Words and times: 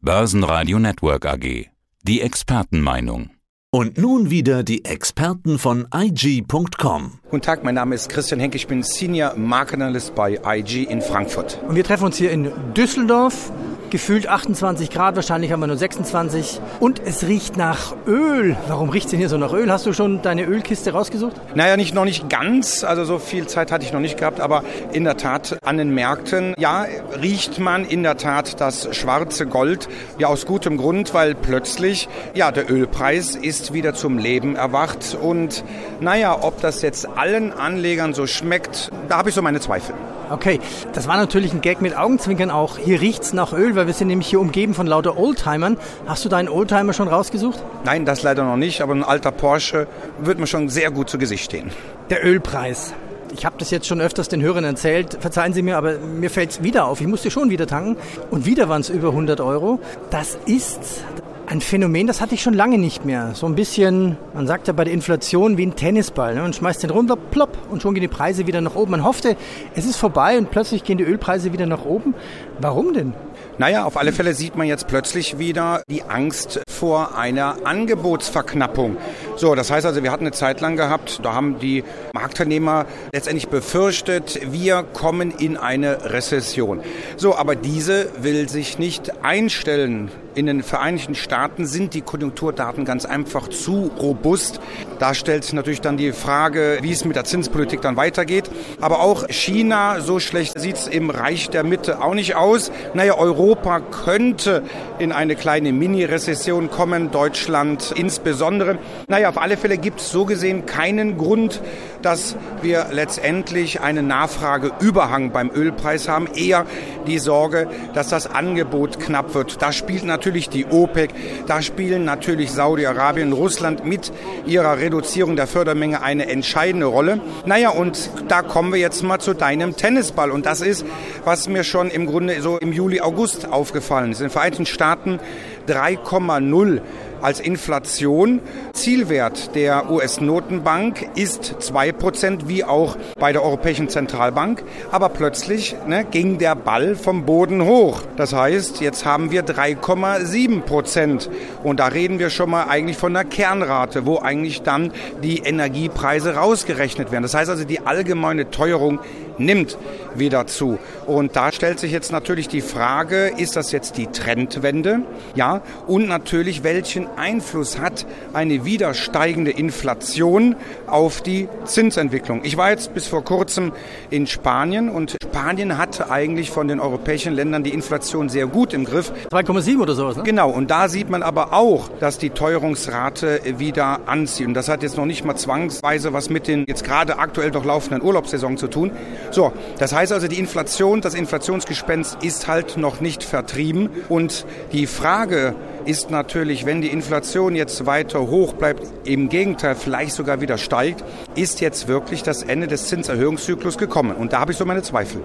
Börsenradio 0.00 0.78
Network 0.78 1.26
AG. 1.26 1.66
Die 2.04 2.20
Expertenmeinung. 2.20 3.30
Und 3.72 3.98
nun 3.98 4.30
wieder 4.30 4.62
die 4.62 4.84
Experten 4.84 5.58
von 5.58 5.88
IG.com. 5.92 7.18
Guten 7.28 7.42
Tag, 7.42 7.64
mein 7.64 7.74
Name 7.74 7.96
ist 7.96 8.08
Christian 8.08 8.38
Henke, 8.38 8.56
ich 8.56 8.68
bin 8.68 8.84
Senior 8.84 9.34
Markenanalyst 9.34 10.14
bei 10.14 10.38
IG 10.44 10.84
in 10.84 11.02
Frankfurt. 11.02 11.58
Und 11.66 11.74
wir 11.74 11.82
treffen 11.82 12.04
uns 12.04 12.16
hier 12.16 12.30
in 12.30 12.52
Düsseldorf. 12.74 13.50
Gefühlt 13.90 14.28
28 14.28 14.90
Grad, 14.90 15.16
wahrscheinlich 15.16 15.50
haben 15.50 15.60
wir 15.60 15.66
nur 15.66 15.78
26. 15.78 16.60
Und 16.78 17.00
es 17.04 17.26
riecht 17.26 17.56
nach 17.56 17.94
Öl. 18.06 18.54
Warum 18.66 18.90
riecht 18.90 19.06
es 19.06 19.10
denn 19.12 19.18
hier 19.18 19.30
so 19.30 19.38
nach 19.38 19.54
Öl? 19.54 19.72
Hast 19.72 19.86
du 19.86 19.94
schon 19.94 20.20
deine 20.20 20.44
Ölkiste 20.44 20.92
rausgesucht? 20.92 21.36
Naja, 21.54 21.78
nicht, 21.78 21.94
noch 21.94 22.04
nicht 22.04 22.28
ganz. 22.28 22.84
Also 22.84 23.04
so 23.04 23.18
viel 23.18 23.46
Zeit 23.46 23.72
hatte 23.72 23.86
ich 23.86 23.92
noch 23.94 24.00
nicht 24.00 24.18
gehabt. 24.18 24.40
Aber 24.40 24.62
in 24.92 25.04
der 25.04 25.16
Tat 25.16 25.58
an 25.64 25.78
den 25.78 25.94
Märkten, 25.94 26.54
ja, 26.58 26.84
riecht 27.22 27.58
man 27.60 27.86
in 27.86 28.02
der 28.02 28.18
Tat 28.18 28.60
das 28.60 28.94
schwarze 28.94 29.46
Gold. 29.46 29.88
Ja, 30.18 30.28
aus 30.28 30.44
gutem 30.44 30.76
Grund, 30.76 31.14
weil 31.14 31.34
plötzlich, 31.34 32.10
ja, 32.34 32.52
der 32.52 32.70
Ölpreis 32.70 33.36
ist 33.36 33.72
wieder 33.72 33.94
zum 33.94 34.18
Leben 34.18 34.54
erwacht. 34.54 35.16
Und 35.18 35.64
naja, 36.00 36.38
ob 36.42 36.60
das 36.60 36.82
jetzt 36.82 37.08
allen 37.16 37.52
Anlegern 37.54 38.12
so 38.12 38.26
schmeckt, 38.26 38.90
da 39.08 39.16
habe 39.16 39.30
ich 39.30 39.34
so 39.34 39.40
meine 39.40 39.60
Zweifel. 39.60 39.94
Okay, 40.30 40.60
das 40.92 41.08
war 41.08 41.16
natürlich 41.16 41.52
ein 41.52 41.60
Gag 41.60 41.80
mit 41.80 41.96
Augenzwinkern 41.96 42.50
auch. 42.50 42.78
Hier 42.78 43.00
riecht's 43.00 43.32
nach 43.32 43.52
Öl, 43.52 43.74
weil 43.76 43.86
wir 43.86 43.94
sind 43.94 44.08
nämlich 44.08 44.28
hier 44.28 44.40
umgeben 44.40 44.74
von 44.74 44.86
lauter 44.86 45.18
Oldtimern. 45.18 45.78
Hast 46.06 46.24
du 46.24 46.28
deinen 46.28 46.48
Oldtimer 46.48 46.92
schon 46.92 47.08
rausgesucht? 47.08 47.62
Nein, 47.84 48.04
das 48.04 48.22
leider 48.22 48.44
noch 48.44 48.56
nicht, 48.56 48.80
aber 48.80 48.94
ein 48.94 49.04
alter 49.04 49.32
Porsche 49.32 49.86
wird 50.20 50.38
mir 50.38 50.46
schon 50.46 50.68
sehr 50.68 50.90
gut 50.90 51.08
zu 51.08 51.18
Gesicht 51.18 51.44
stehen. 51.44 51.70
Der 52.10 52.24
Ölpreis. 52.24 52.92
Ich 53.36 53.44
habe 53.44 53.56
das 53.58 53.70
jetzt 53.70 53.86
schon 53.86 54.00
öfters 54.00 54.28
den 54.28 54.40
Hörern 54.40 54.64
erzählt. 54.64 55.18
Verzeihen 55.20 55.52
Sie 55.52 55.62
mir, 55.62 55.76
aber 55.76 55.98
mir 55.98 56.30
fällt's 56.30 56.62
wieder 56.62 56.86
auf. 56.86 57.00
Ich 57.00 57.06
musste 57.06 57.30
schon 57.30 57.50
wieder 57.50 57.66
tanken 57.66 57.96
und 58.30 58.46
wieder 58.46 58.68
waren 58.68 58.80
es 58.80 58.88
über 58.88 59.08
100 59.08 59.40
Euro. 59.40 59.80
Das 60.10 60.38
ist 60.46 61.02
ein 61.48 61.62
Phänomen, 61.62 62.06
das 62.06 62.20
hatte 62.20 62.34
ich 62.34 62.42
schon 62.42 62.52
lange 62.52 62.76
nicht 62.76 63.06
mehr. 63.06 63.30
So 63.34 63.46
ein 63.46 63.54
bisschen, 63.54 64.18
man 64.34 64.46
sagt 64.46 64.66
ja 64.66 64.74
bei 64.74 64.84
der 64.84 64.92
Inflation 64.92 65.56
wie 65.56 65.64
ein 65.64 65.76
Tennisball. 65.76 66.34
Ne? 66.34 66.42
Man 66.42 66.52
schmeißt 66.52 66.82
den 66.82 66.90
runter, 66.90 67.16
plopp, 67.16 67.56
und 67.70 67.80
schon 67.80 67.94
gehen 67.94 68.02
die 68.02 68.08
Preise 68.08 68.46
wieder 68.46 68.60
nach 68.60 68.74
oben. 68.74 68.90
Man 68.90 69.04
hoffte, 69.04 69.34
es 69.74 69.86
ist 69.86 69.96
vorbei 69.96 70.36
und 70.36 70.50
plötzlich 70.50 70.84
gehen 70.84 70.98
die 70.98 71.04
Ölpreise 71.04 71.52
wieder 71.52 71.64
nach 71.64 71.86
oben. 71.86 72.14
Warum 72.60 72.92
denn? 72.92 73.14
Naja, 73.56 73.84
auf 73.84 73.96
alle 73.96 74.12
Fälle 74.12 74.34
sieht 74.34 74.56
man 74.56 74.66
jetzt 74.66 74.88
plötzlich 74.88 75.38
wieder 75.38 75.82
die 75.90 76.02
Angst 76.02 76.60
vor 76.68 77.16
einer 77.16 77.56
Angebotsverknappung. 77.64 78.98
So, 79.36 79.54
das 79.54 79.70
heißt 79.70 79.86
also, 79.86 80.02
wir 80.02 80.12
hatten 80.12 80.24
eine 80.24 80.32
Zeit 80.32 80.60
lang 80.60 80.76
gehabt, 80.76 81.20
da 81.24 81.32
haben 81.34 81.58
die 81.58 81.82
Marktteilnehmer 82.12 82.86
letztendlich 83.12 83.48
befürchtet, 83.48 84.40
wir 84.52 84.82
kommen 84.82 85.32
in 85.32 85.56
eine 85.56 86.12
Rezession. 86.12 86.80
So, 87.16 87.34
aber 87.34 87.56
diese 87.56 88.10
will 88.22 88.48
sich 88.48 88.78
nicht 88.78 89.24
einstellen. 89.24 90.10
In 90.38 90.46
den 90.46 90.62
Vereinigten 90.62 91.16
Staaten 91.16 91.66
sind 91.66 91.94
die 91.94 92.00
Konjunkturdaten 92.00 92.84
ganz 92.84 93.04
einfach 93.04 93.48
zu 93.48 93.90
robust. 93.98 94.60
Da 95.00 95.12
stellt 95.12 95.52
natürlich 95.52 95.80
dann 95.80 95.96
die 95.96 96.12
Frage, 96.12 96.78
wie 96.80 96.92
es 96.92 97.04
mit 97.04 97.16
der 97.16 97.24
Zinspolitik 97.24 97.80
dann 97.80 97.96
weitergeht. 97.96 98.48
Aber 98.80 99.00
auch 99.00 99.26
China, 99.30 100.00
so 100.00 100.20
schlecht 100.20 100.60
sieht 100.60 100.76
es 100.76 100.86
im 100.86 101.10
Reich 101.10 101.50
der 101.50 101.64
Mitte 101.64 102.00
auch 102.00 102.14
nicht 102.14 102.36
aus. 102.36 102.70
Naja, 102.94 103.18
Europa 103.18 103.80
könnte 103.80 104.62
in 105.00 105.10
eine 105.10 105.34
kleine 105.34 105.72
Mini-Rezession 105.72 106.70
kommen, 106.70 107.10
Deutschland 107.10 107.92
insbesondere. 107.96 108.78
Naja, 109.08 109.30
auf 109.30 109.38
alle 109.38 109.56
Fälle 109.56 109.76
gibt 109.76 109.98
es 109.98 110.12
so 110.12 110.24
gesehen 110.24 110.66
keinen 110.66 111.18
Grund, 111.18 111.60
dass 112.02 112.36
wir 112.62 112.86
letztendlich 112.92 113.80
einen 113.80 114.06
Nachfrageüberhang 114.06 115.32
beim 115.32 115.50
Ölpreis 115.50 116.08
haben. 116.08 116.28
Eher 116.32 116.64
die 117.08 117.18
Sorge, 117.18 117.66
dass 117.92 118.08
das 118.08 118.28
Angebot 118.28 119.00
knapp 119.00 119.34
wird. 119.34 119.60
Da 119.60 119.72
spielt 119.72 120.04
natürlich 120.04 120.27
die 120.30 120.66
OPEC, 120.66 121.10
da 121.46 121.62
spielen 121.62 122.04
natürlich 122.04 122.52
Saudi-Arabien, 122.52 123.32
Russland 123.32 123.84
mit 123.84 124.12
ihrer 124.46 124.78
Reduzierung 124.78 125.36
der 125.36 125.46
Fördermenge 125.46 126.02
eine 126.02 126.28
entscheidende 126.28 126.86
Rolle. 126.86 127.20
Naja, 127.46 127.70
und 127.70 128.10
da 128.28 128.42
kommen 128.42 128.72
wir 128.72 128.80
jetzt 128.80 129.02
mal 129.02 129.18
zu 129.18 129.34
deinem 129.34 129.76
Tennisball. 129.76 130.30
Und 130.30 130.46
das 130.46 130.60
ist, 130.60 130.84
was 131.24 131.48
mir 131.48 131.64
schon 131.64 131.90
im 131.90 132.06
Grunde 132.06 132.40
so 132.42 132.58
im 132.58 132.72
Juli, 132.72 133.00
August 133.00 133.50
aufgefallen 133.50 134.12
ist. 134.12 134.20
In 134.20 134.26
den 134.26 134.30
Vereinigten 134.30 134.66
Staaten 134.66 135.18
3,0 135.66 136.80
als 137.22 137.40
Inflation. 137.40 138.40
Zielwert 138.72 139.54
der 139.54 139.90
US-Notenbank 139.90 141.08
ist 141.14 141.56
2%, 141.60 142.48
wie 142.48 142.64
auch 142.64 142.96
bei 143.18 143.32
der 143.32 143.42
Europäischen 143.42 143.88
Zentralbank. 143.88 144.62
Aber 144.90 145.08
plötzlich 145.08 145.76
ne, 145.86 146.04
ging 146.04 146.38
der 146.38 146.54
Ball 146.54 146.94
vom 146.96 147.24
Boden 147.24 147.64
hoch. 147.64 148.02
Das 148.16 148.32
heißt, 148.32 148.80
jetzt 148.80 149.04
haben 149.04 149.30
wir 149.30 149.44
3,7%. 149.44 151.28
Und 151.62 151.80
da 151.80 151.86
reden 151.86 152.18
wir 152.18 152.30
schon 152.30 152.50
mal 152.50 152.64
eigentlich 152.64 152.96
von 152.96 153.14
der 153.14 153.24
Kernrate, 153.24 154.06
wo 154.06 154.18
eigentlich 154.18 154.62
dann 154.62 154.92
die 155.22 155.38
Energiepreise 155.38 156.34
rausgerechnet 156.34 157.10
werden. 157.10 157.22
Das 157.22 157.34
heißt 157.34 157.50
also, 157.50 157.64
die 157.64 157.86
allgemeine 157.86 158.50
Teuerung 158.50 159.00
nimmt 159.38 159.78
wieder 160.14 160.46
zu. 160.46 160.78
Und 161.06 161.36
da 161.36 161.52
stellt 161.52 161.78
sich 161.78 161.92
jetzt 161.92 162.12
natürlich 162.12 162.48
die 162.48 162.60
Frage, 162.60 163.32
ist 163.36 163.56
das 163.56 163.72
jetzt 163.72 163.96
die 163.96 164.06
Trendwende? 164.06 165.00
Ja, 165.34 165.62
und 165.86 166.08
natürlich, 166.08 166.62
welchen 166.64 167.07
Einfluss 167.16 167.78
hat 167.78 168.06
eine 168.32 168.64
wieder 168.64 168.94
steigende 168.94 169.50
Inflation 169.50 170.56
auf 170.86 171.20
die 171.22 171.48
Zinsentwicklung? 171.64 172.40
Ich 172.44 172.56
war 172.56 172.70
jetzt 172.70 172.94
bis 172.94 173.06
vor 173.06 173.24
kurzem 173.24 173.72
in 174.10 174.26
Spanien 174.26 174.88
und 174.88 175.16
Spanien 175.22 175.78
hat 175.78 176.10
eigentlich 176.10 176.50
von 176.50 176.68
den 176.68 176.80
europäischen 176.80 177.34
Ländern 177.34 177.62
die 177.62 177.72
Inflation 177.72 178.28
sehr 178.28 178.46
gut 178.46 178.74
im 178.74 178.84
Griff. 178.84 179.12
3,7 179.30 179.80
oder 179.80 179.94
sowas, 179.94 180.16
ne? 180.16 180.22
Genau, 180.24 180.50
und 180.50 180.70
da 180.70 180.88
sieht 180.88 181.10
man 181.10 181.22
aber 181.22 181.52
auch, 181.52 181.88
dass 182.00 182.18
die 182.18 182.30
Teuerungsrate 182.30 183.40
wieder 183.58 184.00
anzieht. 184.06 184.46
Und 184.46 184.54
das 184.54 184.68
hat 184.68 184.82
jetzt 184.82 184.96
noch 184.96 185.06
nicht 185.06 185.24
mal 185.24 185.36
zwangsweise 185.36 186.12
was 186.12 186.30
mit 186.30 186.48
den 186.48 186.64
jetzt 186.66 186.84
gerade 186.84 187.18
aktuell 187.18 187.50
doch 187.50 187.64
laufenden 187.64 188.02
Urlaubssaison 188.02 188.56
zu 188.56 188.68
tun. 188.68 188.90
So, 189.30 189.52
das 189.78 189.92
heißt 189.92 190.12
also, 190.12 190.28
die 190.28 190.38
Inflation, 190.38 191.00
das 191.00 191.14
Inflationsgespenst 191.14 192.22
ist 192.22 192.48
halt 192.48 192.76
noch 192.76 193.00
nicht 193.00 193.22
vertrieben. 193.22 193.90
Und 194.08 194.46
die 194.72 194.86
Frage 194.86 195.54
ist 195.88 196.10
natürlich, 196.10 196.66
wenn 196.66 196.82
die 196.82 196.88
Inflation 196.88 197.54
jetzt 197.54 197.86
weiter 197.86 198.20
hoch 198.20 198.52
bleibt, 198.52 198.82
im 199.04 199.30
Gegenteil 199.30 199.74
vielleicht 199.74 200.12
sogar 200.12 200.42
wieder 200.42 200.58
steigt, 200.58 201.02
ist 201.34 201.62
jetzt 201.62 201.88
wirklich 201.88 202.22
das 202.22 202.42
Ende 202.42 202.66
des 202.66 202.88
Zinserhöhungszyklus 202.88 203.78
gekommen. 203.78 204.14
Und 204.14 204.34
da 204.34 204.40
habe 204.40 204.52
ich 204.52 204.58
so 204.58 204.66
meine 204.66 204.82
Zweifel. 204.82 205.22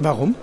Warum? 0.00 0.34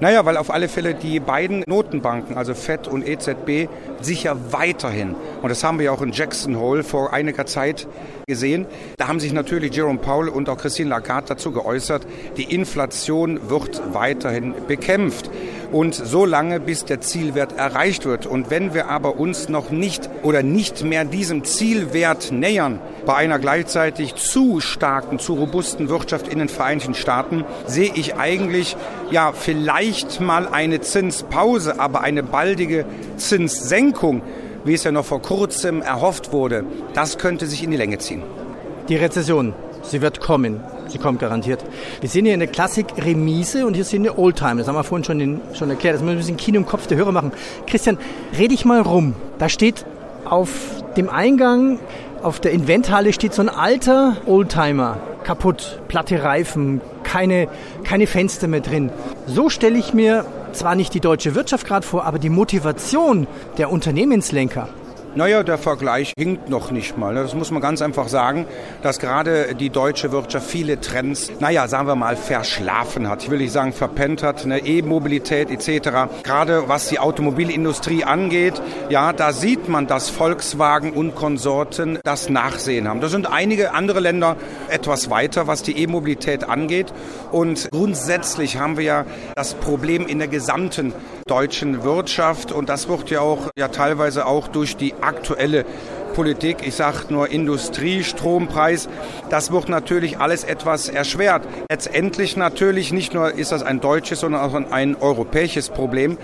Naja, 0.00 0.26
weil 0.26 0.36
auf 0.36 0.50
alle 0.50 0.68
Fälle 0.68 0.94
die 0.94 1.20
beiden 1.20 1.62
Notenbanken, 1.68 2.36
also 2.36 2.52
FED 2.52 2.88
und 2.88 3.06
EZB, 3.06 3.68
sicher 4.00 4.36
weiterhin, 4.50 5.14
und 5.46 5.50
das 5.50 5.62
haben 5.62 5.78
wir 5.78 5.92
auch 5.92 6.02
in 6.02 6.10
Jackson 6.10 6.58
Hole 6.58 6.82
vor 6.82 7.12
einiger 7.12 7.46
Zeit 7.46 7.86
gesehen, 8.26 8.66
da 8.96 9.06
haben 9.06 9.20
sich 9.20 9.32
natürlich 9.32 9.76
Jerome 9.76 10.00
Powell 10.00 10.28
und 10.28 10.48
auch 10.48 10.58
Christine 10.58 10.90
Lagarde 10.90 11.28
dazu 11.28 11.52
geäußert, 11.52 12.04
die 12.36 12.52
Inflation 12.52 13.48
wird 13.48 13.80
weiterhin 13.94 14.54
bekämpft. 14.66 15.30
Und 15.70 15.94
so 15.94 16.24
lange, 16.24 16.58
bis 16.58 16.84
der 16.84 17.00
Zielwert 17.00 17.56
erreicht 17.56 18.06
wird. 18.06 18.26
Und 18.26 18.50
wenn 18.50 18.74
wir 18.74 18.88
aber 18.88 19.20
uns 19.20 19.48
noch 19.48 19.70
nicht 19.70 20.10
oder 20.24 20.42
nicht 20.42 20.82
mehr 20.82 21.04
diesem 21.04 21.44
Zielwert 21.44 22.32
nähern, 22.32 22.80
bei 23.04 23.14
einer 23.14 23.38
gleichzeitig 23.38 24.16
zu 24.16 24.58
starken, 24.58 25.20
zu 25.20 25.34
robusten 25.34 25.88
Wirtschaft 25.88 26.26
in 26.26 26.40
den 26.40 26.48
Vereinigten 26.48 26.94
Staaten, 26.94 27.44
sehe 27.66 27.92
ich 27.94 28.16
eigentlich 28.16 28.76
ja 29.12 29.30
vielleicht 29.32 30.20
mal 30.20 30.48
eine 30.48 30.80
Zinspause, 30.80 31.78
aber 31.78 32.00
eine 32.00 32.24
baldige 32.24 32.84
Zinssenkung, 33.16 34.22
wie 34.66 34.74
es 34.74 34.84
ja 34.84 34.92
noch 34.92 35.04
vor 35.04 35.22
kurzem 35.22 35.80
erhofft 35.80 36.32
wurde, 36.32 36.64
das 36.92 37.18
könnte 37.18 37.46
sich 37.46 37.62
in 37.62 37.70
die 37.70 37.76
Länge 37.76 37.98
ziehen. 37.98 38.22
Die 38.88 38.96
Rezession, 38.96 39.54
sie 39.82 40.02
wird 40.02 40.20
kommen. 40.20 40.60
Sie 40.88 40.98
kommt 40.98 41.18
garantiert. 41.18 41.64
Wir 42.00 42.08
sehen 42.08 42.24
hier 42.24 42.34
eine 42.34 42.46
Klassik-Remise 42.46 43.66
und 43.66 43.74
hier 43.74 43.84
sind 43.84 44.06
eine 44.06 44.16
Oldtimer. 44.18 44.56
Das 44.56 44.68
haben 44.68 44.76
wir 44.76 44.84
vorhin 44.84 45.04
schon, 45.04 45.18
den, 45.18 45.40
schon 45.52 45.68
erklärt. 45.68 45.96
Das 45.96 46.02
müssen 46.02 46.12
wir 46.12 46.16
ein 46.16 46.18
bisschen 46.18 46.36
Kino 46.36 46.58
im 46.58 46.66
Kopf 46.66 46.86
der 46.86 46.96
Hörer 46.96 47.12
machen. 47.12 47.32
Christian, 47.66 47.98
rede 48.38 48.54
ich 48.54 48.64
mal 48.64 48.80
rum. 48.82 49.14
Da 49.38 49.48
steht 49.48 49.84
auf 50.24 50.50
dem 50.96 51.08
Eingang, 51.08 51.80
auf 52.22 52.40
der 52.40 52.52
Inventhalle 52.52 53.12
steht 53.12 53.34
so 53.34 53.42
ein 53.42 53.48
alter 53.48 54.16
Oldtimer. 54.26 54.98
Kaputt, 55.24 55.80
platte 55.88 56.22
Reifen, 56.22 56.80
keine, 57.02 57.48
keine 57.82 58.06
Fenster 58.06 58.46
mehr 58.46 58.60
drin. 58.60 58.90
So 59.26 59.48
stelle 59.50 59.76
ich 59.76 59.92
mir 59.92 60.24
zwar 60.56 60.74
nicht 60.74 60.94
die 60.94 61.00
deutsche 61.00 61.34
Wirtschaft 61.34 61.66
gerade 61.66 61.86
vor, 61.86 62.04
aber 62.04 62.18
die 62.18 62.30
Motivation 62.30 63.26
der 63.58 63.70
Unternehmenslenker 63.70 64.68
naja, 65.16 65.42
der 65.42 65.56
Vergleich 65.56 66.12
hinkt 66.18 66.50
noch 66.50 66.70
nicht 66.70 66.98
mal. 66.98 67.14
Das 67.14 67.34
muss 67.34 67.50
man 67.50 67.62
ganz 67.62 67.80
einfach 67.80 68.08
sagen, 68.08 68.46
dass 68.82 68.98
gerade 68.98 69.54
die 69.54 69.70
deutsche 69.70 70.12
Wirtschaft 70.12 70.48
viele 70.50 70.78
Trends, 70.78 71.32
naja, 71.40 71.68
sagen 71.68 71.88
wir 71.88 71.96
mal, 71.96 72.16
verschlafen 72.16 73.08
hat. 73.08 73.22
Ich 73.22 73.30
will 73.30 73.38
nicht 73.38 73.52
sagen 73.52 73.72
verpennt 73.72 74.22
hat, 74.22 74.44
eine 74.44 74.66
E-Mobilität 74.66 75.50
etc. 75.50 76.22
Gerade 76.22 76.68
was 76.68 76.88
die 76.88 76.98
Automobilindustrie 76.98 78.04
angeht, 78.04 78.60
ja, 78.90 79.14
da 79.14 79.32
sieht 79.32 79.70
man, 79.70 79.86
dass 79.86 80.10
Volkswagen 80.10 80.92
und 80.92 81.14
Konsorten 81.14 81.98
das 82.04 82.28
Nachsehen 82.28 82.86
haben. 82.86 83.00
Da 83.00 83.08
sind 83.08 83.26
einige 83.26 83.72
andere 83.72 84.00
Länder 84.00 84.36
etwas 84.68 85.08
weiter, 85.08 85.46
was 85.46 85.62
die 85.62 85.78
E-Mobilität 85.78 86.44
angeht. 86.44 86.92
Und 87.32 87.70
grundsätzlich 87.70 88.58
haben 88.58 88.76
wir 88.76 88.84
ja 88.84 89.06
das 89.34 89.54
Problem 89.54 90.06
in 90.06 90.18
der 90.18 90.28
gesamten 90.28 90.92
deutschen 91.26 91.82
Wirtschaft 91.82 92.52
und 92.52 92.68
das 92.68 92.88
wird 92.88 93.10
ja 93.10 93.20
auch 93.20 93.50
ja 93.58 93.68
teilweise 93.68 94.26
auch 94.26 94.46
durch 94.46 94.76
die 94.76 94.94
aktuelle 95.00 95.64
Politik, 96.14 96.58
ich 96.64 96.74
sage 96.74 97.12
nur 97.12 97.28
Industrie, 97.28 98.04
Strompreis, 98.04 98.88
das 99.28 99.50
wird 99.50 99.68
natürlich 99.68 100.18
alles 100.18 100.44
etwas 100.44 100.88
erschwert. 100.88 101.46
Letztendlich 101.68 102.36
natürlich 102.36 102.92
nicht 102.92 103.12
nur 103.12 103.32
ist 103.32 103.52
das 103.52 103.62
ein 103.62 103.80
deutsches, 103.80 104.20
sondern 104.20 104.40
auch 104.40 104.54
ein 104.54 104.96
europäisches 104.96 105.68
Problem. 105.68 106.16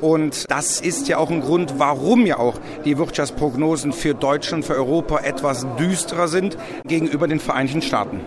Und 0.00 0.50
das 0.50 0.80
ist 0.80 1.08
ja 1.08 1.16
auch 1.18 1.30
ein 1.30 1.40
Grund, 1.40 1.78
warum 1.78 2.26
ja 2.26 2.38
auch 2.38 2.60
die 2.84 2.98
Wirtschaftsprognosen 2.98 3.92
für 3.92 4.14
Deutschland, 4.14 4.64
für 4.64 4.74
Europa 4.74 5.20
etwas 5.20 5.66
düsterer 5.78 6.28
sind 6.28 6.58
gegenüber 6.84 7.26
den 7.26 7.40
Vereinigten 7.40 7.80
Staaten. 7.80 8.20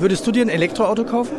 Würdest 0.00 0.26
du 0.26 0.32
dir 0.32 0.42
ein 0.42 0.48
Elektroauto 0.48 1.04
kaufen? 1.04 1.36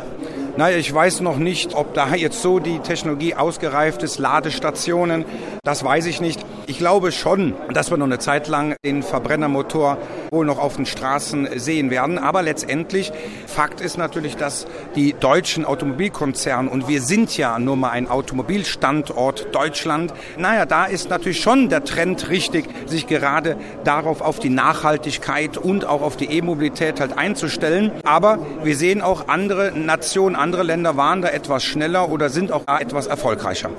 Naja, 0.58 0.78
ich 0.78 0.92
weiß 0.92 1.20
noch 1.20 1.36
nicht, 1.36 1.74
ob 1.74 1.92
da 1.92 2.14
jetzt 2.14 2.40
so 2.40 2.60
die 2.60 2.78
Technologie 2.78 3.34
ausgereift 3.34 4.02
ist, 4.02 4.18
Ladestationen, 4.18 5.26
das 5.62 5.84
weiß 5.84 6.06
ich 6.06 6.22
nicht. 6.22 6.46
Ich 6.66 6.78
glaube 6.78 7.12
schon, 7.12 7.54
dass 7.74 7.90
wir 7.90 7.98
noch 7.98 8.06
eine 8.06 8.18
Zeit 8.18 8.48
lang 8.48 8.74
den 8.82 9.02
Verbrennermotor 9.02 9.98
wohl 10.36 10.44
noch 10.44 10.58
auf 10.58 10.76
den 10.76 10.84
Straßen 10.84 11.48
sehen 11.56 11.90
werden. 11.90 12.18
Aber 12.18 12.42
letztendlich, 12.42 13.10
Fakt 13.46 13.80
ist 13.80 13.96
natürlich, 13.96 14.36
dass 14.36 14.66
die 14.94 15.14
deutschen 15.18 15.64
Automobilkonzerne, 15.64 16.68
und 16.68 16.88
wir 16.88 17.00
sind 17.00 17.36
ja 17.38 17.58
nur 17.58 17.76
mal 17.76 17.90
ein 17.90 18.08
Automobilstandort 18.08 19.54
Deutschland, 19.54 20.12
naja, 20.36 20.66
da 20.66 20.84
ist 20.84 21.08
natürlich 21.08 21.40
schon 21.40 21.70
der 21.70 21.84
Trend 21.84 22.28
richtig, 22.28 22.66
sich 22.84 23.06
gerade 23.06 23.56
darauf 23.82 24.20
auf 24.20 24.38
die 24.38 24.50
Nachhaltigkeit 24.50 25.56
und 25.56 25.86
auch 25.86 26.02
auf 26.02 26.16
die 26.18 26.26
E-Mobilität 26.26 27.00
halt 27.00 27.16
einzustellen. 27.16 27.92
Aber 28.04 28.38
wir 28.62 28.76
sehen 28.76 29.00
auch 29.00 29.28
andere 29.28 29.72
Nationen, 29.72 30.36
andere 30.36 30.62
Länder 30.62 30.98
waren 30.98 31.22
da 31.22 31.28
etwas 31.28 31.64
schneller 31.64 32.10
oder 32.10 32.28
sind 32.28 32.52
auch 32.52 32.64
da 32.66 32.78
etwas 32.78 33.06
erfolgreicher. 33.06 33.70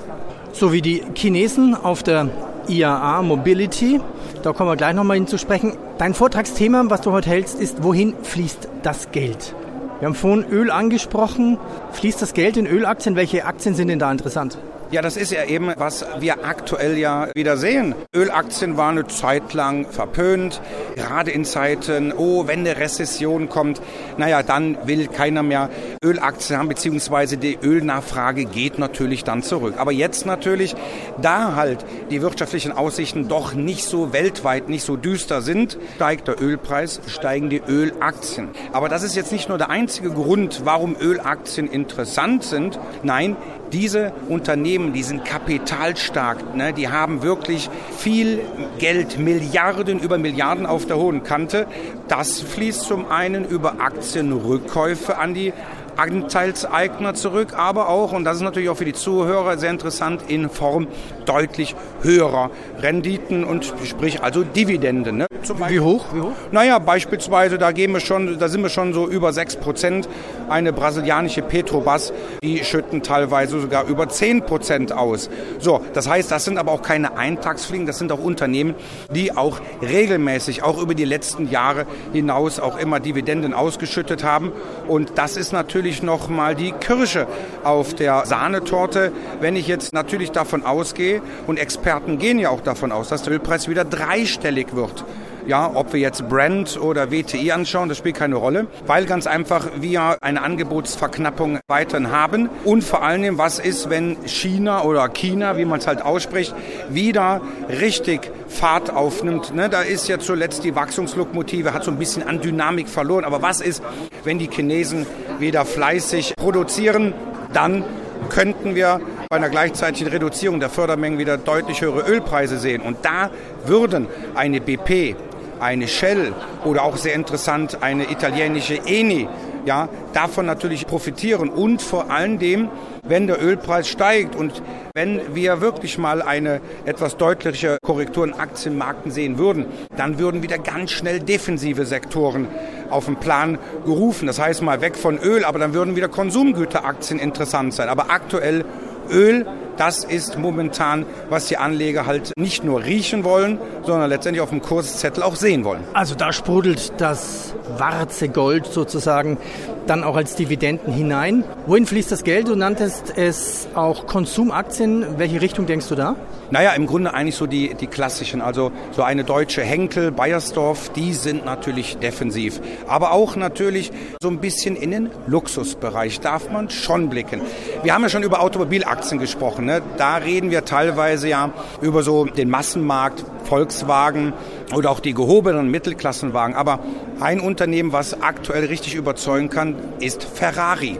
So 0.52 0.72
wie 0.72 0.82
die 0.82 1.04
Chinesen 1.14 1.76
auf 1.76 2.02
der 2.02 2.28
IAA 2.68 3.22
Mobility. 3.22 4.00
Da 4.48 4.54
kommen 4.54 4.70
wir 4.70 4.76
gleich 4.76 4.94
nochmal 4.94 5.18
hin 5.18 5.26
zu 5.26 5.36
sprechen. 5.36 5.76
Dein 5.98 6.14
Vortragsthema, 6.14 6.84
was 6.86 7.02
du 7.02 7.12
heute 7.12 7.28
hältst, 7.28 7.60
ist, 7.60 7.82
wohin 7.82 8.14
fließt 8.22 8.70
das 8.82 9.10
Geld? 9.12 9.54
Wir 9.98 10.06
haben 10.06 10.14
vorhin 10.14 10.46
Öl 10.50 10.70
angesprochen. 10.70 11.58
Fließt 11.92 12.22
das 12.22 12.32
Geld 12.32 12.56
in 12.56 12.66
Ölaktien? 12.66 13.14
Welche 13.14 13.44
Aktien 13.44 13.74
sind 13.74 13.88
denn 13.88 13.98
da 13.98 14.10
interessant? 14.10 14.56
Ja, 14.90 15.02
das 15.02 15.18
ist 15.18 15.32
ja 15.32 15.44
eben, 15.44 15.70
was 15.76 16.06
wir 16.18 16.46
aktuell 16.46 16.96
ja 16.96 17.28
wieder 17.34 17.58
sehen. 17.58 17.94
Ölaktien 18.16 18.78
waren 18.78 18.96
eine 18.96 19.06
Zeit 19.06 19.52
lang 19.52 19.84
verpönt, 19.84 20.62
gerade 20.96 21.30
in 21.30 21.44
Zeiten, 21.44 22.10
oh, 22.16 22.46
wenn 22.46 22.60
eine 22.60 22.78
Rezession 22.78 23.50
kommt, 23.50 23.82
naja, 24.16 24.42
dann 24.42 24.78
will 24.86 25.08
keiner 25.08 25.42
mehr 25.42 25.68
Ölaktien 26.02 26.58
haben, 26.58 26.70
beziehungsweise 26.70 27.36
die 27.36 27.58
Ölnachfrage 27.62 28.46
geht 28.46 28.78
natürlich 28.78 29.24
dann 29.24 29.42
zurück. 29.42 29.74
Aber 29.76 29.92
jetzt 29.92 30.24
natürlich, 30.24 30.74
da 31.20 31.54
halt 31.54 31.84
die 32.10 32.22
wirtschaftlichen 32.22 32.72
Aussichten 32.72 33.28
doch 33.28 33.52
nicht 33.52 33.84
so 33.84 34.14
weltweit, 34.14 34.70
nicht 34.70 34.86
so 34.86 34.96
düster 34.96 35.42
sind, 35.42 35.76
steigt 35.96 36.28
der 36.28 36.40
Ölpreis, 36.40 37.02
steigen 37.08 37.50
die 37.50 37.60
Ölaktien. 37.68 38.48
Aber 38.72 38.88
das 38.88 39.02
ist 39.02 39.16
jetzt 39.16 39.32
nicht 39.32 39.50
nur 39.50 39.58
der 39.58 39.68
einzige 39.68 40.08
Grund, 40.08 40.62
warum 40.64 40.96
Ölaktien 40.98 41.68
interessant 41.68 42.42
sind. 42.42 42.80
Nein, 43.02 43.36
diese 43.72 44.12
Unternehmen, 44.28 44.92
die 44.92 45.02
sind 45.02 45.24
kapitalstark, 45.24 46.54
ne? 46.54 46.72
die 46.72 46.88
haben 46.88 47.22
wirklich 47.22 47.70
viel 47.96 48.40
Geld, 48.78 49.18
Milliarden 49.18 50.00
über 50.00 50.18
Milliarden 50.18 50.66
auf 50.66 50.86
der 50.86 50.96
hohen 50.96 51.22
Kante. 51.22 51.66
Das 52.08 52.40
fließt 52.40 52.82
zum 52.82 53.10
einen 53.10 53.44
über 53.44 53.80
Aktienrückkäufe 53.80 55.18
an 55.18 55.34
die 55.34 55.52
Anteilseigner 55.98 57.14
zurück, 57.14 57.54
aber 57.56 57.88
auch, 57.88 58.12
und 58.12 58.24
das 58.24 58.36
ist 58.36 58.42
natürlich 58.42 58.68
auch 58.68 58.76
für 58.76 58.84
die 58.84 58.92
Zuhörer 58.92 59.58
sehr 59.58 59.70
interessant, 59.70 60.22
in 60.28 60.48
Form 60.48 60.86
deutlich 61.26 61.74
höherer 62.02 62.50
Renditen 62.80 63.44
und 63.44 63.74
sprich 63.84 64.22
also 64.22 64.44
Dividenden. 64.44 65.16
Ne? 65.18 65.26
Wie 65.68 65.80
hoch? 65.80 66.04
Wie 66.12 66.20
hoch? 66.20 66.32
Naja, 66.52 66.78
beispielsweise, 66.78 67.58
da, 67.58 67.72
gehen 67.72 67.92
wir 67.92 68.00
schon, 68.00 68.38
da 68.38 68.48
sind 68.48 68.62
wir 68.62 68.68
schon 68.68 68.92
so 68.92 69.08
über 69.08 69.32
6 69.32 69.56
Prozent. 69.56 70.08
Eine 70.48 70.72
brasilianische 70.72 71.42
Petrobras, 71.42 72.12
die 72.42 72.64
schütten 72.64 73.02
teilweise 73.02 73.60
sogar 73.60 73.86
über 73.86 74.08
10 74.08 74.42
Prozent 74.42 74.92
aus. 74.92 75.28
So, 75.58 75.80
das 75.94 76.08
heißt, 76.08 76.30
das 76.30 76.44
sind 76.44 76.58
aber 76.58 76.72
auch 76.72 76.82
keine 76.82 77.16
Eintagsfliegen, 77.16 77.86
das 77.86 77.98
sind 77.98 78.12
auch 78.12 78.22
Unternehmen, 78.22 78.74
die 79.10 79.36
auch 79.36 79.60
regelmäßig, 79.82 80.62
auch 80.62 80.80
über 80.80 80.94
die 80.94 81.04
letzten 81.04 81.50
Jahre 81.50 81.86
hinaus 82.12 82.60
auch 82.60 82.78
immer 82.78 83.00
Dividenden 83.00 83.52
ausgeschüttet 83.52 84.24
haben. 84.24 84.52
Und 84.86 85.12
das 85.16 85.36
ist 85.36 85.52
natürlich 85.52 85.87
nochmal 86.02 86.54
die 86.54 86.72
Kirsche 86.72 87.26
auf 87.64 87.94
der 87.94 88.26
Sahnetorte, 88.26 89.12
wenn 89.40 89.56
ich 89.56 89.66
jetzt 89.66 89.92
natürlich 89.92 90.30
davon 90.30 90.64
ausgehe, 90.64 91.20
und 91.46 91.58
Experten 91.58 92.18
gehen 92.18 92.38
ja 92.38 92.50
auch 92.50 92.60
davon 92.60 92.92
aus, 92.92 93.08
dass 93.08 93.22
der 93.22 93.32
Ölpreis 93.32 93.68
wieder 93.68 93.84
dreistellig 93.84 94.74
wird. 94.74 95.04
Ja, 95.48 95.70
ob 95.72 95.94
wir 95.94 96.00
jetzt 96.00 96.28
Brand 96.28 96.78
oder 96.78 97.10
WTI 97.10 97.52
anschauen, 97.52 97.88
das 97.88 97.96
spielt 97.96 98.16
keine 98.16 98.34
Rolle, 98.34 98.66
weil 98.86 99.06
ganz 99.06 99.26
einfach 99.26 99.66
wir 99.80 100.18
eine 100.20 100.42
Angebotsverknappung 100.42 101.60
weiterhin 101.66 102.10
haben. 102.10 102.50
Und 102.66 102.84
vor 102.84 103.02
allem, 103.02 103.38
was 103.38 103.58
ist, 103.58 103.88
wenn 103.88 104.18
China 104.26 104.82
oder 104.84 105.08
China, 105.08 105.56
wie 105.56 105.64
man 105.64 105.78
es 105.78 105.86
halt 105.86 106.02
ausspricht, 106.02 106.54
wieder 106.90 107.40
richtig 107.70 108.30
Fahrt 108.46 108.94
aufnimmt. 108.94 109.54
Ne? 109.54 109.70
Da 109.70 109.80
ist 109.80 110.06
ja 110.06 110.18
zuletzt 110.18 110.64
die 110.64 110.74
Wachstumslokomotive, 110.74 111.72
hat 111.72 111.82
so 111.82 111.90
ein 111.90 111.98
bisschen 111.98 112.28
an 112.28 112.42
Dynamik 112.42 112.86
verloren. 112.86 113.24
Aber 113.24 113.40
was 113.40 113.62
ist, 113.62 113.82
wenn 114.24 114.38
die 114.38 114.50
Chinesen 114.50 115.06
wieder 115.38 115.64
fleißig 115.64 116.34
produzieren, 116.36 117.14
dann 117.54 117.84
könnten 118.28 118.74
wir 118.74 119.00
bei 119.30 119.36
einer 119.36 119.48
gleichzeitigen 119.48 120.10
Reduzierung 120.10 120.60
der 120.60 120.68
Fördermengen 120.68 121.18
wieder 121.18 121.38
deutlich 121.38 121.80
höhere 121.80 122.06
Ölpreise 122.06 122.58
sehen. 122.58 122.82
Und 122.82 122.98
da 123.02 123.30
würden 123.64 124.08
eine 124.34 124.60
BP, 124.60 125.16
eine 125.60 125.88
Shell 125.88 126.32
oder 126.64 126.82
auch 126.84 126.96
sehr 126.96 127.14
interessant 127.14 127.82
eine 127.82 128.10
italienische 128.10 128.80
Eni, 128.86 129.28
ja, 129.64 129.88
davon 130.12 130.46
natürlich 130.46 130.86
profitieren 130.86 131.48
und 131.48 131.82
vor 131.82 132.10
allen 132.10 132.38
Dingen, 132.38 132.70
wenn 133.02 133.26
der 133.26 133.42
Ölpreis 133.42 133.88
steigt 133.88 134.34
und 134.34 134.62
wenn 134.94 135.34
wir 135.34 135.60
wirklich 135.60 135.98
mal 135.98 136.22
eine 136.22 136.60
etwas 136.84 137.16
deutliche 137.16 137.78
Korrektur 137.82 138.24
in 138.24 138.34
Aktienmärkten 138.34 139.10
sehen 139.10 139.38
würden, 139.38 139.66
dann 139.96 140.18
würden 140.18 140.42
wieder 140.42 140.58
ganz 140.58 140.90
schnell 140.90 141.20
defensive 141.20 141.86
Sektoren 141.86 142.48
auf 142.90 143.06
den 143.06 143.16
Plan 143.16 143.58
gerufen. 143.84 144.26
Das 144.26 144.38
heißt 144.38 144.62
mal 144.62 144.80
weg 144.80 144.96
von 144.96 145.18
Öl, 145.18 145.44
aber 145.44 145.58
dann 145.58 145.74
würden 145.74 145.96
wieder 145.96 146.08
Konsumgüteraktien 146.08 147.18
interessant 147.18 147.74
sein. 147.74 147.88
Aber 147.88 148.10
aktuell 148.10 148.64
Öl 149.10 149.46
das 149.78 150.04
ist 150.04 150.38
momentan, 150.38 151.06
was 151.30 151.46
die 151.46 151.56
Anleger 151.56 152.06
halt 152.06 152.32
nicht 152.36 152.64
nur 152.64 152.84
riechen 152.84 153.24
wollen, 153.24 153.58
sondern 153.84 154.10
letztendlich 154.10 154.42
auf 154.42 154.50
dem 154.50 154.60
Kurszettel 154.60 155.22
auch 155.22 155.36
sehen 155.36 155.64
wollen. 155.64 155.82
Also 155.94 156.14
da 156.14 156.32
sprudelt 156.32 156.92
das 156.98 157.54
warze 157.78 158.28
Gold 158.28 158.66
sozusagen 158.66 159.38
dann 159.86 160.04
auch 160.04 160.16
als 160.16 160.34
Dividenden 160.34 160.92
hinein. 160.92 161.44
Wohin 161.66 161.86
fließt 161.86 162.12
das 162.12 162.24
Geld? 162.24 162.48
Du 162.48 162.54
nanntest 162.54 163.16
es 163.16 163.68
auch 163.74 164.06
Konsumaktien. 164.06 165.18
Welche 165.18 165.40
Richtung 165.40 165.66
denkst 165.66 165.88
du 165.88 165.94
da? 165.94 166.16
Naja, 166.50 166.72
im 166.72 166.86
Grunde 166.86 167.12
eigentlich 167.12 167.36
so 167.36 167.46
die, 167.46 167.74
die 167.74 167.86
klassischen. 167.86 168.40
Also 168.40 168.72
so 168.92 169.02
eine 169.02 169.24
deutsche 169.24 169.62
Henkel, 169.62 170.10
Bayersdorf, 170.10 170.90
die 170.90 171.12
sind 171.12 171.44
natürlich 171.44 171.98
defensiv. 171.98 172.60
Aber 172.86 173.12
auch 173.12 173.36
natürlich 173.36 173.92
so 174.22 174.28
ein 174.28 174.38
bisschen 174.38 174.76
in 174.76 174.90
den 174.90 175.10
Luxusbereich 175.26 176.20
darf 176.20 176.50
man 176.50 176.70
schon 176.70 177.10
blicken. 177.10 177.40
Wir 177.82 177.94
haben 177.94 178.02
ja 178.02 178.08
schon 178.08 178.22
über 178.22 178.40
Automobilaktien 178.40 179.18
gesprochen. 179.20 179.67
Ne? 179.68 179.82
Da 179.98 180.16
reden 180.16 180.50
wir 180.50 180.64
teilweise 180.64 181.28
ja 181.28 181.50
über 181.82 182.02
so 182.02 182.24
den 182.24 182.48
Massenmarkt, 182.48 183.24
Volkswagen 183.44 184.32
oder 184.74 184.90
auch 184.90 185.00
die 185.00 185.14
gehobenen 185.14 185.70
Mittelklassenwagen. 185.70 186.56
Aber 186.56 186.80
ein 187.20 187.38
Unternehmen, 187.38 187.92
was 187.92 188.22
aktuell 188.22 188.64
richtig 188.64 188.94
überzeugen 188.94 189.50
kann, 189.50 189.76
ist 190.00 190.24
Ferrari 190.24 190.98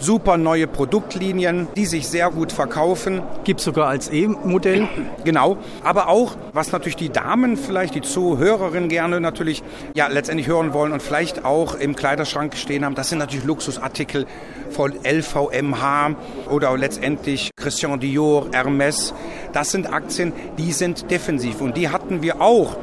super 0.00 0.36
neue 0.36 0.66
Produktlinien, 0.66 1.68
die 1.76 1.86
sich 1.86 2.08
sehr 2.08 2.30
gut 2.30 2.52
verkaufen. 2.52 3.22
Gibt 3.44 3.60
es 3.60 3.64
sogar 3.64 3.88
als 3.88 4.10
E-Modell. 4.10 4.88
Genau. 5.24 5.58
Aber 5.84 6.08
auch, 6.08 6.34
was 6.54 6.72
natürlich 6.72 6.96
die 6.96 7.10
Damen, 7.10 7.58
vielleicht 7.58 7.94
die 7.94 8.00
Zuhörerinnen 8.00 8.88
gerne 8.88 9.20
natürlich 9.20 9.62
ja 9.94 10.08
letztendlich 10.08 10.46
hören 10.46 10.72
wollen 10.72 10.92
und 10.92 11.02
vielleicht 11.02 11.44
auch 11.44 11.74
im 11.74 11.94
Kleiderschrank 11.94 12.56
stehen 12.56 12.84
haben, 12.84 12.94
das 12.94 13.10
sind 13.10 13.18
natürlich 13.18 13.44
Luxusartikel 13.44 14.26
von 14.70 14.94
LVMH 15.04 16.16
oder 16.48 16.76
letztendlich 16.76 17.50
Christian 17.54 18.00
Dior, 18.00 18.46
Hermes. 18.52 19.12
Das 19.52 19.72
sind 19.72 19.92
Aktien, 19.92 20.32
die 20.56 20.72
sind 20.72 21.10
defensiv 21.10 21.60
und 21.60 21.76
die 21.76 21.90
hatten 21.90 22.22
wir 22.22 22.40
auch 22.40 22.76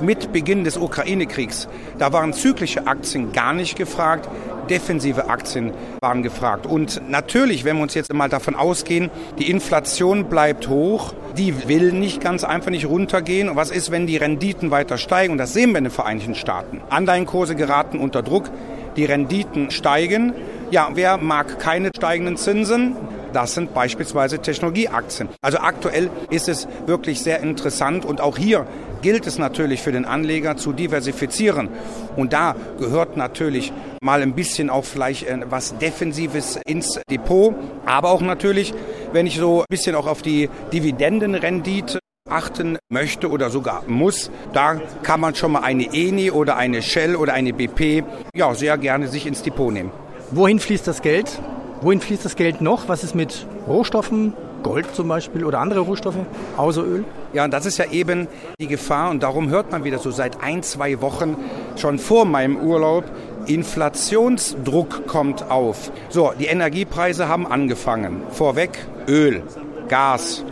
mit 0.00 0.32
Beginn 0.32 0.64
des 0.64 0.76
Ukraine-Kriegs. 0.76 1.68
Da 1.98 2.12
waren 2.12 2.32
zyklische 2.32 2.86
Aktien 2.86 3.32
gar 3.32 3.52
nicht 3.52 3.76
gefragt, 3.76 4.28
defensive 4.68 5.28
Aktien 5.28 5.72
waren 6.00 6.22
gefragt. 6.22 6.66
Und 6.66 7.02
natürlich, 7.08 7.64
wenn 7.64 7.76
wir 7.76 7.82
uns 7.82 7.94
jetzt 7.94 8.12
mal 8.12 8.28
davon 8.28 8.54
ausgehen, 8.54 9.10
die 9.38 9.50
Inflation 9.50 10.24
bleibt 10.24 10.68
hoch, 10.68 11.14
die 11.36 11.68
will 11.68 11.92
nicht 11.92 12.20
ganz 12.20 12.44
einfach 12.44 12.70
nicht 12.70 12.86
runtergehen. 12.86 13.48
Und 13.48 13.56
was 13.56 13.70
ist, 13.70 13.90
wenn 13.90 14.06
die 14.06 14.16
Renditen 14.16 14.70
weiter 14.70 14.98
steigen? 14.98 15.32
Und 15.32 15.38
das 15.38 15.52
sehen 15.52 15.70
wir 15.72 15.78
in 15.78 15.84
den 15.84 15.90
Vereinigten 15.90 16.34
Staaten. 16.34 16.80
Anleihenkurse 16.90 17.54
geraten 17.54 17.98
unter 17.98 18.22
Druck, 18.22 18.50
die 18.96 19.04
Renditen 19.04 19.70
steigen. 19.70 20.32
Ja, 20.70 20.90
wer 20.94 21.18
mag 21.18 21.58
keine 21.58 21.90
steigenden 21.94 22.36
Zinsen? 22.36 22.96
Das 23.32 23.54
sind 23.54 23.74
beispielsweise 23.74 24.38
Technologieaktien. 24.38 25.28
Also 25.42 25.58
aktuell 25.58 26.08
ist 26.30 26.48
es 26.48 26.68
wirklich 26.86 27.20
sehr 27.20 27.40
interessant 27.40 28.04
und 28.04 28.20
auch 28.20 28.38
hier 28.38 28.64
gilt 29.04 29.26
es 29.26 29.38
natürlich 29.38 29.82
für 29.82 29.92
den 29.92 30.06
Anleger 30.06 30.56
zu 30.56 30.72
diversifizieren. 30.72 31.68
Und 32.16 32.32
da 32.32 32.56
gehört 32.78 33.18
natürlich 33.18 33.70
mal 34.00 34.22
ein 34.22 34.34
bisschen 34.34 34.70
auch 34.70 34.84
vielleicht 34.84 35.28
äh, 35.28 35.40
was 35.50 35.76
Defensives 35.76 36.58
ins 36.66 36.98
Depot, 37.10 37.54
aber 37.84 38.10
auch 38.10 38.22
natürlich, 38.22 38.72
wenn 39.12 39.26
ich 39.26 39.36
so 39.36 39.60
ein 39.60 39.66
bisschen 39.68 39.94
auch 39.94 40.06
auf 40.06 40.22
die 40.22 40.48
Dividendenrendite 40.72 41.98
achten 42.30 42.78
möchte 42.90 43.28
oder 43.30 43.50
sogar 43.50 43.84
muss, 43.86 44.30
da 44.54 44.80
kann 45.02 45.20
man 45.20 45.34
schon 45.34 45.52
mal 45.52 45.60
eine 45.60 45.92
Eni 45.92 46.30
oder 46.30 46.56
eine 46.56 46.80
Shell 46.80 47.14
oder 47.14 47.34
eine 47.34 47.52
BP 47.52 48.04
ja 48.34 48.54
sehr 48.54 48.78
gerne 48.78 49.08
sich 49.08 49.26
ins 49.26 49.42
Depot 49.42 49.70
nehmen. 49.70 49.92
Wohin 50.30 50.58
fließt 50.58 50.88
das 50.88 51.02
Geld? 51.02 51.38
Wohin 51.82 52.00
fließt 52.00 52.24
das 52.24 52.36
Geld 52.36 52.62
noch? 52.62 52.88
Was 52.88 53.04
ist 53.04 53.14
mit 53.14 53.46
Rohstoffen, 53.68 54.32
Gold 54.64 54.92
zum 54.94 55.06
Beispiel 55.06 55.44
oder 55.44 55.60
andere 55.60 55.80
Rohstoffe 55.80 56.16
außer 56.56 56.82
Öl? 56.82 57.04
Ja, 57.32 57.44
und 57.44 57.52
das 57.52 57.66
ist 57.66 57.78
ja 57.78 57.84
eben 57.92 58.26
die 58.58 58.66
Gefahr 58.66 59.10
und 59.10 59.22
darum 59.22 59.50
hört 59.50 59.70
man 59.70 59.84
wieder 59.84 59.98
so 59.98 60.10
seit 60.10 60.42
ein, 60.42 60.64
zwei 60.64 61.00
Wochen 61.00 61.36
schon 61.76 62.00
vor 62.00 62.24
meinem 62.24 62.56
Urlaub, 62.56 63.04
Inflationsdruck 63.46 65.06
kommt 65.06 65.50
auf. 65.50 65.92
So, 66.08 66.32
die 66.38 66.46
Energiepreise 66.46 67.28
haben 67.28 67.46
angefangen. 67.46 68.22
Vorweg 68.30 68.70
Öl, 69.06 69.42
Gas, 69.88 70.44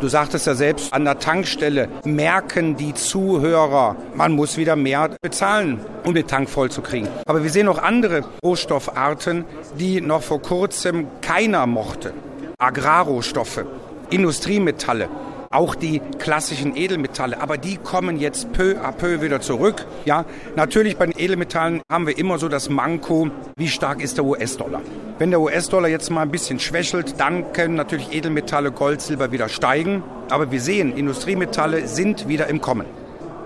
Du 0.00 0.06
sagtest 0.06 0.46
ja 0.46 0.54
selbst, 0.54 0.92
an 0.92 1.04
der 1.04 1.18
Tankstelle 1.18 1.88
merken 2.04 2.76
die 2.76 2.94
Zuhörer, 2.94 3.96
man 4.14 4.30
muss 4.30 4.56
wieder 4.56 4.76
mehr 4.76 5.10
bezahlen, 5.20 5.80
um 6.04 6.14
den 6.14 6.24
Tank 6.24 6.48
voll 6.48 6.70
zu 6.70 6.82
kriegen. 6.82 7.08
Aber 7.26 7.42
wir 7.42 7.50
sehen 7.50 7.66
auch 7.66 7.82
andere 7.82 8.22
Rohstoffarten, 8.44 9.44
die 9.76 10.00
noch 10.00 10.22
vor 10.22 10.40
kurzem 10.40 11.08
keiner 11.20 11.66
mochte. 11.66 12.12
Agrarrohstoffe, 12.58 13.64
Industriemetalle 14.10 15.08
auch 15.50 15.74
die 15.74 16.00
klassischen 16.18 16.76
Edelmetalle, 16.76 17.40
aber 17.40 17.56
die 17.56 17.78
kommen 17.78 18.18
jetzt 18.18 18.52
peu 18.52 18.76
à 18.82 18.92
peu 18.92 19.22
wieder 19.22 19.40
zurück. 19.40 19.86
Ja, 20.04 20.24
natürlich 20.56 20.96
bei 20.96 21.06
den 21.06 21.18
Edelmetallen 21.18 21.80
haben 21.90 22.06
wir 22.06 22.18
immer 22.18 22.38
so 22.38 22.48
das 22.48 22.68
Manko, 22.68 23.30
wie 23.56 23.68
stark 23.68 24.02
ist 24.02 24.18
der 24.18 24.24
US-Dollar. 24.24 24.82
Wenn 25.18 25.30
der 25.30 25.40
US-Dollar 25.40 25.88
jetzt 25.88 26.10
mal 26.10 26.22
ein 26.22 26.30
bisschen 26.30 26.60
schwächelt, 26.60 27.14
dann 27.18 27.52
können 27.52 27.76
natürlich 27.76 28.12
Edelmetalle, 28.12 28.72
Gold, 28.72 29.00
Silber 29.00 29.32
wieder 29.32 29.48
steigen. 29.48 30.02
Aber 30.28 30.50
wir 30.50 30.60
sehen, 30.60 30.94
Industriemetalle 30.94 31.88
sind 31.88 32.28
wieder 32.28 32.48
im 32.48 32.60
Kommen. 32.60 32.86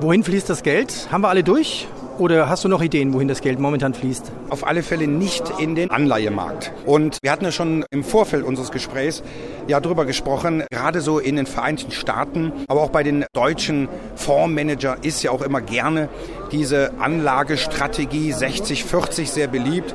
Wohin 0.00 0.24
fließt 0.24 0.50
das 0.50 0.64
Geld? 0.64 1.08
Haben 1.12 1.22
wir 1.22 1.28
alle 1.28 1.44
durch? 1.44 1.86
Oder 2.22 2.48
hast 2.48 2.62
du 2.62 2.68
noch 2.68 2.82
Ideen, 2.82 3.14
wohin 3.14 3.26
das 3.26 3.40
Geld 3.40 3.58
momentan 3.58 3.94
fließt? 3.94 4.30
Auf 4.48 4.64
alle 4.64 4.84
Fälle 4.84 5.08
nicht 5.08 5.42
in 5.58 5.74
den 5.74 5.90
Anleihemarkt. 5.90 6.70
Und 6.86 7.18
wir 7.20 7.32
hatten 7.32 7.44
ja 7.44 7.50
schon 7.50 7.84
im 7.90 8.04
Vorfeld 8.04 8.44
unseres 8.44 8.70
Gesprächs 8.70 9.24
ja 9.66 9.80
darüber 9.80 10.06
gesprochen, 10.06 10.62
gerade 10.70 11.00
so 11.00 11.18
in 11.18 11.34
den 11.34 11.46
Vereinigten 11.46 11.90
Staaten, 11.90 12.52
aber 12.68 12.82
auch 12.82 12.90
bei 12.90 13.02
den 13.02 13.24
deutschen 13.32 13.88
Fondsmanager 14.14 14.98
ist 15.02 15.24
ja 15.24 15.32
auch 15.32 15.42
immer 15.42 15.60
gerne 15.62 16.08
diese 16.52 16.92
Anlagestrategie 17.00 18.32
60-40 18.32 19.26
sehr 19.26 19.48
beliebt. 19.48 19.92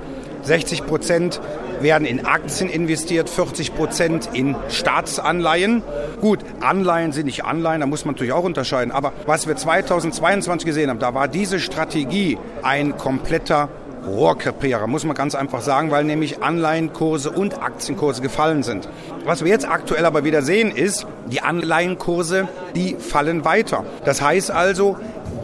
60 0.47 0.85
Prozent 0.85 1.41
werden 1.81 2.07
in 2.07 2.25
Aktien 2.25 2.69
investiert, 2.69 3.29
40 3.29 3.75
Prozent 3.75 4.29
in 4.33 4.55
Staatsanleihen. 4.69 5.83
Gut, 6.21 6.39
Anleihen 6.59 7.11
sind 7.11 7.25
nicht 7.25 7.45
Anleihen, 7.45 7.81
da 7.81 7.87
muss 7.87 8.05
man 8.05 8.15
natürlich 8.15 8.33
auch 8.33 8.43
unterscheiden. 8.43 8.91
Aber 8.91 9.13
was 9.25 9.47
wir 9.47 9.55
2022 9.55 10.65
gesehen 10.65 10.89
haben, 10.89 10.99
da 10.99 11.13
war 11.13 11.27
diese 11.27 11.59
Strategie 11.59 12.37
ein 12.63 12.97
kompletter 12.97 13.69
Rohrkrepierer, 14.07 14.87
muss 14.87 15.03
man 15.03 15.15
ganz 15.15 15.35
einfach 15.35 15.61
sagen, 15.61 15.91
weil 15.91 16.05
nämlich 16.05 16.41
Anleihenkurse 16.41 17.29
und 17.29 17.61
Aktienkurse 17.61 18.21
gefallen 18.21 18.63
sind. 18.63 18.87
Was 19.25 19.43
wir 19.43 19.51
jetzt 19.51 19.67
aktuell 19.67 20.05
aber 20.05 20.23
wieder 20.23 20.41
sehen, 20.41 20.71
ist, 20.71 21.05
die 21.29 21.41
Anleihenkurse, 21.41 22.47
die 22.75 22.95
fallen 22.95 23.43
weiter. 23.43 23.83
Das 24.05 24.21
heißt 24.21 24.49
also, 24.49 24.97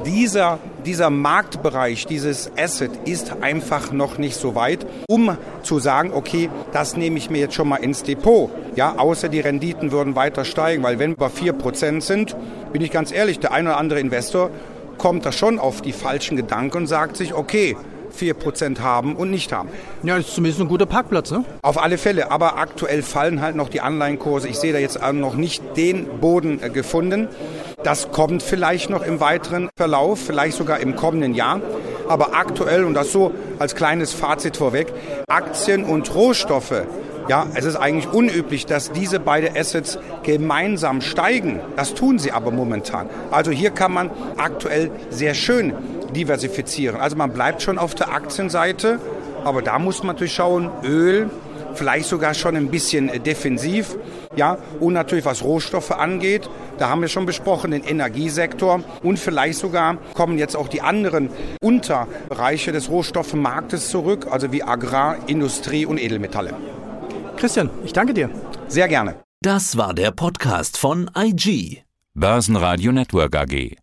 dieser 0.05 0.59
dieser 0.85 1.09
Marktbereich, 1.09 2.05
dieses 2.05 2.51
Asset 2.57 2.91
ist 3.05 3.35
einfach 3.41 3.91
noch 3.91 4.17
nicht 4.17 4.35
so 4.35 4.55
weit, 4.55 4.85
um 5.07 5.37
zu 5.63 5.79
sagen, 5.79 6.11
okay, 6.13 6.49
das 6.71 6.97
nehme 6.97 7.17
ich 7.17 7.29
mir 7.29 7.39
jetzt 7.39 7.55
schon 7.55 7.69
mal 7.69 7.77
ins 7.77 8.03
Depot. 8.03 8.51
Ja, 8.75 8.95
außer 8.97 9.29
die 9.29 9.39
Renditen 9.39 9.91
würden 9.91 10.15
weiter 10.15 10.45
steigen, 10.45 10.83
weil 10.83 10.99
wenn 10.99 11.11
wir 11.11 11.17
bei 11.17 11.27
4% 11.27 12.01
sind, 12.01 12.35
bin 12.71 12.81
ich 12.81 12.91
ganz 12.91 13.11
ehrlich, 13.11 13.39
der 13.39 13.51
ein 13.51 13.67
oder 13.67 13.77
andere 13.77 13.99
Investor 13.99 14.49
kommt 14.97 15.25
da 15.25 15.31
schon 15.31 15.59
auf 15.59 15.81
die 15.81 15.91
falschen 15.91 16.37
Gedanken 16.37 16.77
und 16.77 16.87
sagt 16.87 17.17
sich, 17.17 17.33
okay, 17.33 17.75
4% 18.17 18.79
haben 18.79 19.15
und 19.15 19.31
nicht 19.31 19.51
haben. 19.51 19.69
Ja, 20.03 20.17
das 20.17 20.27
ist 20.27 20.35
zumindest 20.35 20.61
ein 20.61 20.67
guter 20.67 20.85
Parkplatz, 20.85 21.31
ne? 21.31 21.43
Auf 21.61 21.81
alle 21.81 21.97
Fälle, 21.97 22.31
aber 22.31 22.57
aktuell 22.57 23.01
fallen 23.01 23.41
halt 23.41 23.55
noch 23.55 23.69
die 23.69 23.81
Anleihenkurse. 23.81 24.47
Ich 24.47 24.57
sehe 24.57 24.73
da 24.73 24.79
jetzt 24.79 24.99
noch 25.13 25.35
nicht 25.35 25.63
den 25.75 26.19
Boden 26.19 26.61
äh, 26.61 26.69
gefunden. 26.69 27.27
Das 27.83 28.11
kommt 28.11 28.43
vielleicht 28.43 28.89
noch 28.89 29.03
im 29.03 29.19
weiteren 29.19 29.69
Verlauf, 29.75 30.19
vielleicht 30.19 30.57
sogar 30.57 30.79
im 30.79 30.95
kommenden 30.95 31.33
Jahr. 31.33 31.61
Aber 32.07 32.35
aktuell, 32.35 32.83
und 32.83 32.93
das 32.93 33.11
so 33.11 33.33
als 33.59 33.75
kleines 33.75 34.13
Fazit 34.13 34.57
vorweg, 34.57 34.93
Aktien 35.27 35.83
und 35.83 36.13
Rohstoffe 36.13 36.83
ja, 37.29 37.47
es 37.53 37.63
ist 37.63 37.75
eigentlich 37.75 38.11
unüblich, 38.11 38.65
dass 38.65 38.91
diese 38.91 39.19
beiden 39.19 39.55
Assets 39.55 39.97
gemeinsam 40.23 41.01
steigen. 41.01 41.61
Das 41.75 41.93
tun 41.93 42.19
sie 42.19 42.31
aber 42.31 42.51
momentan. 42.51 43.09
Also 43.31 43.51
hier 43.51 43.71
kann 43.71 43.93
man 43.93 44.11
aktuell 44.37 44.91
sehr 45.09 45.33
schön 45.33 45.73
diversifizieren. 46.13 46.99
Also 46.99 47.15
man 47.15 47.31
bleibt 47.33 47.61
schon 47.61 47.77
auf 47.77 47.95
der 47.95 48.11
Aktienseite, 48.11 48.99
aber 49.43 49.61
da 49.61 49.79
muss 49.79 49.99
man 49.99 50.15
natürlich 50.15 50.33
schauen, 50.33 50.69
Öl, 50.83 51.29
vielleicht 51.75 52.07
sogar 52.07 52.33
schon 52.33 52.55
ein 52.55 52.69
bisschen 52.69 53.23
defensiv. 53.23 53.95
Ja, 54.35 54.57
und 54.79 54.93
natürlich 54.93 55.25
was 55.25 55.43
Rohstoffe 55.43 55.91
angeht, 55.91 56.49
da 56.79 56.89
haben 56.89 57.01
wir 57.01 57.07
schon 57.07 57.25
besprochen, 57.25 57.71
den 57.71 57.83
Energiesektor 57.83 58.81
und 59.03 59.19
vielleicht 59.19 59.59
sogar 59.59 59.97
kommen 60.13 60.37
jetzt 60.37 60.55
auch 60.55 60.67
die 60.67 60.81
anderen 60.81 61.29
Unterbereiche 61.61 62.71
des 62.71 62.89
Rohstoffmarktes 62.89 63.89
zurück, 63.89 64.27
also 64.31 64.51
wie 64.51 64.63
Agrar, 64.63 65.17
Industrie 65.27 65.85
und 65.85 65.99
Edelmetalle. 65.99 66.53
Christian, 67.37 67.69
ich 67.83 67.93
danke 67.93 68.13
dir. 68.13 68.29
Sehr 68.67 68.87
gerne. 68.87 69.15
Das 69.41 69.77
war 69.77 69.93
der 69.93 70.11
Podcast 70.11 70.77
von 70.77 71.11
IG. 71.17 71.83
Börsenradio 72.15 72.91
Network 72.91 73.35
AG. 73.35 73.82